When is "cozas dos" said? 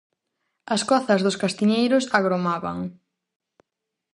0.89-1.39